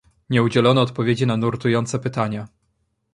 Nie 0.29 0.43
udzielono 0.43 0.81
odpowiedzi 0.81 1.27
na 1.27 1.37
nurtujące 1.37 1.99
pytania 1.99 2.47